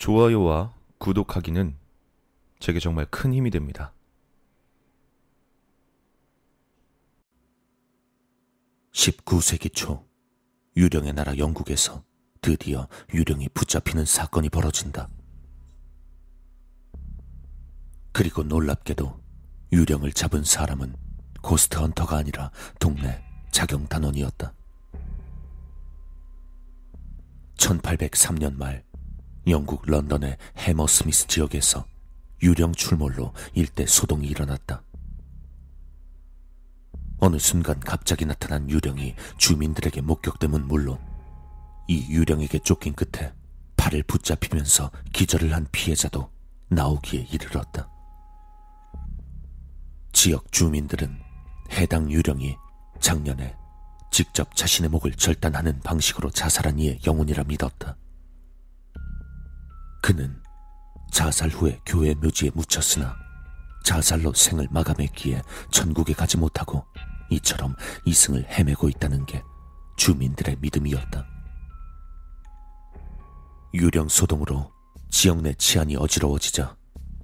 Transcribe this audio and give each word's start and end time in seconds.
좋아요와 0.00 0.74
구독하기는 0.96 1.76
제게 2.58 2.80
정말 2.80 3.04
큰 3.10 3.34
힘이 3.34 3.50
됩니다. 3.50 3.92
19세기 8.92 9.74
초 9.74 10.06
유령의 10.74 11.12
나라 11.12 11.36
영국에서 11.36 12.02
드디어 12.40 12.88
유령이 13.12 13.50
붙잡히는 13.50 14.06
사건이 14.06 14.48
벌어진다. 14.48 15.10
그리고 18.12 18.42
놀랍게도 18.42 19.20
유령을 19.70 20.12
잡은 20.12 20.44
사람은 20.44 20.96
고스트 21.42 21.76
헌터가 21.76 22.16
아니라 22.16 22.50
동네 22.78 23.22
자경 23.50 23.86
단원이었다. 23.86 24.54
1803년 27.58 28.56
말 28.56 28.89
영국 29.46 29.82
런던의 29.86 30.36
해머스미스 30.56 31.26
지역에서 31.26 31.86
유령 32.42 32.72
출몰로 32.72 33.32
일대 33.54 33.86
소동이 33.86 34.26
일어났다. 34.26 34.82
어느 37.18 37.38
순간 37.38 37.78
갑자기 37.80 38.24
나타난 38.24 38.68
유령이 38.70 39.14
주민들에게 39.36 40.00
목격됨은 40.00 40.66
물론 40.66 40.98
이 41.86 42.06
유령에게 42.08 42.60
쫓긴 42.60 42.94
끝에 42.94 43.32
팔을 43.76 44.02
붙잡히면서 44.04 44.90
기절을 45.12 45.54
한 45.54 45.66
피해자도 45.70 46.30
나오기에 46.68 47.28
이르렀다. 47.30 47.88
지역 50.12 50.50
주민들은 50.52 51.18
해당 51.72 52.10
유령이 52.10 52.56
작년에 53.00 53.56
직접 54.10 54.54
자신의 54.54 54.90
목을 54.90 55.12
절단하는 55.12 55.80
방식으로 55.80 56.30
자살한 56.30 56.78
이의 56.78 57.00
영혼이라 57.06 57.44
믿었다. 57.44 57.96
그는 60.00 60.40
자살 61.10 61.48
후에 61.50 61.80
교회 61.84 62.14
묘지에 62.14 62.50
묻혔으나 62.54 63.16
자살로 63.84 64.32
생을 64.34 64.68
마감했기에 64.70 65.42
천국에 65.70 66.12
가지 66.12 66.36
못하고 66.36 66.84
이처럼 67.30 67.74
이승을 68.04 68.46
헤매고 68.48 68.88
있다는 68.88 69.26
게 69.26 69.42
주민들의 69.96 70.56
믿음이었다. 70.60 71.26
유령 73.74 74.08
소동으로 74.08 74.72
지역 75.10 75.42
내 75.42 75.54
치안이 75.54 75.96
어지러워지자 75.96 76.76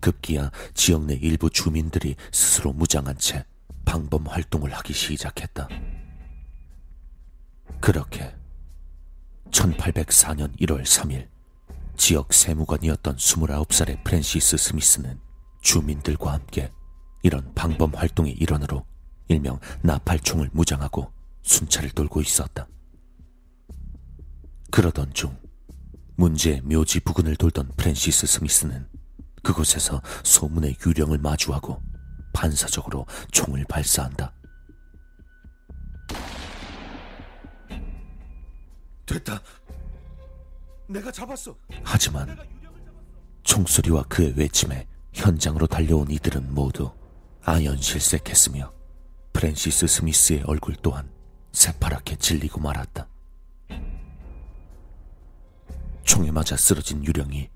급기야 0.00 0.50
지역 0.74 1.04
내 1.04 1.14
일부 1.14 1.48
주민들이 1.48 2.16
스스로 2.32 2.72
무장한 2.72 3.16
채 3.18 3.44
방범 3.84 4.26
활동을 4.26 4.72
하기 4.74 4.92
시작했다. 4.92 5.68
그렇게 7.80 8.34
1804년 9.50 10.58
1월 10.60 10.82
3일 10.82 11.33
지역 11.96 12.32
세무관이었던 12.32 13.16
29살의 13.16 14.04
프랜시스 14.04 14.56
스미스는 14.56 15.20
주민들과 15.60 16.32
함께 16.32 16.70
이런 17.22 17.52
방범 17.54 17.94
활동의 17.94 18.32
일원으로 18.34 18.84
일명 19.28 19.58
나팔총을 19.82 20.50
무장하고 20.52 21.10
순찰을 21.42 21.90
돌고 21.90 22.20
있었다. 22.20 22.68
그러던 24.70 25.14
중 25.14 25.36
문제의 26.16 26.60
묘지 26.62 27.00
부근을 27.00 27.36
돌던 27.36 27.72
프랜시스 27.76 28.26
스미스는 28.26 28.86
그곳에서 29.42 30.00
소문의 30.22 30.76
유령을 30.84 31.18
마주하고 31.18 31.80
반사적으로 32.32 33.06
총을 33.30 33.64
발사한다. 33.68 34.32
됐다. 39.06 39.40
내가 40.86 41.10
잡았어. 41.10 41.56
하지만 41.82 42.36
총소리와 43.42 44.04
그의 44.04 44.34
외침에 44.36 44.86
현장으로 45.12 45.66
달려온 45.66 46.10
이들은 46.10 46.54
모두 46.54 46.90
아연실색했으며 47.44 48.72
프랜시스 49.32 49.86
스미스의 49.86 50.42
얼굴 50.42 50.74
또한 50.82 51.10
새파랗게 51.52 52.16
질리고 52.16 52.60
말았다. 52.60 53.08
총에 56.04 56.30
맞아 56.30 56.56
쓰러진 56.56 57.04
유령이 57.04 57.48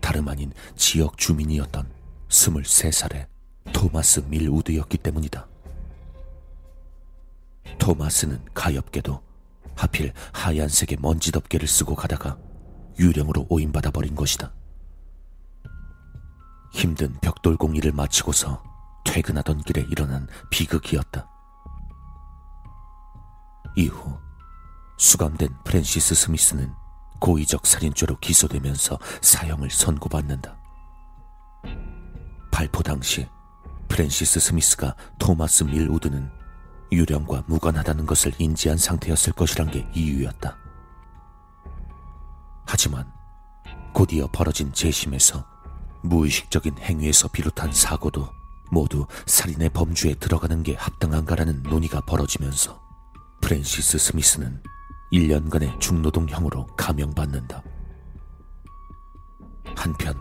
다름 0.00 0.28
아닌 0.28 0.52
지역 0.76 1.18
주민이었던 1.18 1.90
23살의 2.28 3.26
토마스 3.72 4.20
밀우드였기 4.20 4.98
때문이다. 4.98 5.46
토마스는 7.78 8.44
가엾게도 8.54 9.22
하필 9.74 10.12
하얀색의 10.32 10.98
먼지 11.00 11.30
덮개를 11.32 11.68
쓰고 11.68 11.94
가다가 11.94 12.38
유령으로 13.00 13.46
오인받아 13.48 13.90
버린 13.90 14.14
것이다. 14.14 14.52
힘든 16.72 17.18
벽돌 17.20 17.56
공일을 17.56 17.92
마치고서 17.92 18.62
퇴근하던 19.04 19.62
길에 19.62 19.84
일어난 19.90 20.28
비극이었다. 20.50 21.26
이후 23.76 24.18
수감된 24.98 25.48
프랜시스 25.64 26.14
스미스는 26.14 26.72
고의적 27.20 27.66
살인죄로 27.66 28.18
기소되면서 28.18 28.98
사형을 29.22 29.70
선고받는다. 29.70 30.56
발포 32.50 32.82
당시 32.82 33.26
프랜시스 33.88 34.40
스미스가 34.40 34.94
토마스 35.18 35.64
밀우드는 35.64 36.30
유령과 36.92 37.44
무관하다는 37.46 38.04
것을 38.04 38.32
인지한 38.38 38.76
상태였을 38.76 39.32
것이란 39.32 39.70
게 39.70 39.88
이유였다. 39.94 40.59
하지만 42.70 43.04
곧이어 43.92 44.28
벌어진 44.28 44.72
재심에서 44.72 45.44
무의식적인 46.04 46.78
행위에서 46.78 47.26
비롯한 47.26 47.72
사고도 47.72 48.28
모두 48.70 49.08
살인의 49.26 49.70
범주에 49.70 50.14
들어가는 50.14 50.62
게 50.62 50.76
합당한가라는 50.76 51.64
논의가 51.64 52.00
벌어지면서 52.02 52.80
프랜시스 53.40 53.98
스미스는 53.98 54.62
1년간의 55.12 55.80
중노동형으로 55.80 56.66
감형받는다. 56.76 57.60
한편 59.74 60.14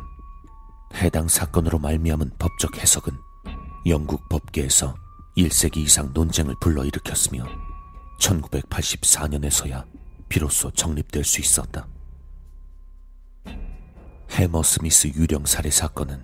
해당 0.95 1.27
사건으로 1.27 1.77
말미암은 1.77 2.31
법적 2.39 2.79
해석은 2.79 3.15
영국 3.85 4.27
법계에서 4.27 4.95
1세기 5.37 5.77
이상 5.77 6.11
논쟁을 6.13 6.55
불러일으켰으며 6.59 7.45
1984년에서야 8.19 9.85
비로소 10.27 10.71
정립될 10.71 11.23
수 11.23 11.41
있었다. 11.41 11.87
해머 14.39 14.63
스미스 14.63 15.07
유령 15.07 15.45
살해 15.45 15.69
사건은 15.69 16.23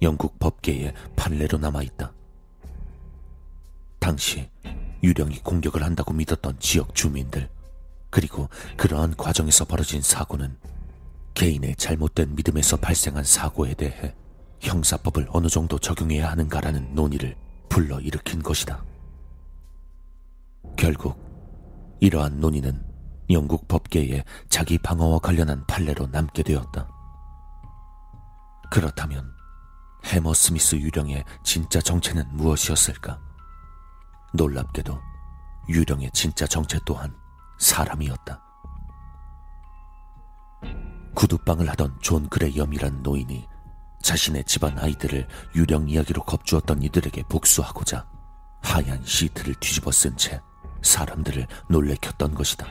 영국 0.00 0.38
법계의 0.38 0.94
판례로 1.16 1.58
남아있다. 1.58 2.12
당시 3.98 4.48
유령이 5.02 5.40
공격을 5.40 5.82
한다고 5.82 6.12
믿었던 6.12 6.60
지역 6.60 6.94
주민들, 6.94 7.50
그리고 8.10 8.48
그러한 8.76 9.16
과정에서 9.16 9.64
벌어진 9.64 10.00
사고는 10.00 10.56
개인의 11.34 11.74
잘못된 11.74 12.36
믿음에서 12.36 12.76
발생한 12.76 13.24
사고에 13.24 13.74
대해 13.74 14.14
형사법을 14.60 15.26
어느 15.30 15.48
정도 15.48 15.80
적용해야 15.80 16.30
하는가라는 16.30 16.94
논의를 16.94 17.34
불러 17.68 17.98
일으킨 17.98 18.40
것이다. 18.40 18.84
결국 20.76 21.18
이러한 21.98 22.38
논의는 22.38 22.84
영국 23.30 23.66
법계에 23.66 24.22
자기 24.48 24.78
방어와 24.78 25.18
관련한 25.18 25.66
판례로 25.66 26.06
남게 26.06 26.44
되었다. 26.44 26.97
그렇다면 28.70 29.34
해머 30.04 30.32
스미스 30.34 30.76
유령의 30.76 31.24
진짜 31.42 31.80
정체는 31.80 32.36
무엇이었을까? 32.36 33.18
놀랍게도 34.32 34.98
유령의 35.68 36.10
진짜 36.12 36.46
정체 36.46 36.78
또한 36.84 37.14
사람이었다. 37.58 38.42
구두방을 41.14 41.68
하던 41.70 41.98
존 42.00 42.28
그레이엄이란 42.28 43.02
노인이 43.02 43.48
자신의 44.02 44.44
집안 44.44 44.78
아이들을 44.78 45.26
유령 45.56 45.88
이야기로 45.88 46.22
겁주었던 46.22 46.82
이들에게 46.82 47.24
복수하고자 47.24 48.06
하얀 48.62 49.04
시트를 49.04 49.54
뒤집어 49.56 49.90
쓴 49.90 50.16
채 50.16 50.40
사람들을 50.82 51.46
놀래켰던 51.68 52.34
것이다. 52.34 52.66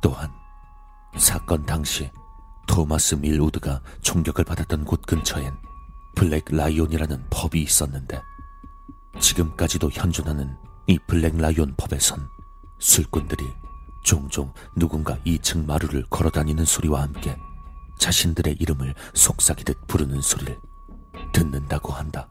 또한 0.00 0.32
사건 1.18 1.66
당시 1.66 2.10
토마스 2.68 3.16
밀우드가 3.16 3.80
총격을 4.02 4.44
받았던 4.44 4.84
곳 4.84 5.02
근처엔 5.02 5.56
Black 6.14 6.44
Lion이라는 6.48 7.24
pub이 7.30 7.62
있었는데 7.62 8.22
지금까지도 9.18 9.90
현존하는 9.90 10.56
이 10.86 10.98
Black 11.06 11.36
Lion 11.36 11.74
pub에선 11.76 12.28
술꾼들이 12.78 13.44
종종 14.04 14.52
누군가 14.76 15.18
2층 15.26 15.66
마루를 15.66 16.04
걸어 16.08 16.30
다니는 16.30 16.64
소리와 16.64 17.02
함께 17.02 17.36
자신들의 17.98 18.56
이름을 18.60 18.94
속삭이듯 19.14 19.86
부르는 19.88 20.20
소리를 20.20 20.60
듣는다고 21.32 21.92
한다. 21.92 22.28